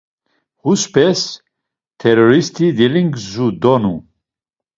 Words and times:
Huspes 0.63 1.21
terorist̆i 1.99 2.67
delingzu 2.77 3.47
donu. 3.61 3.95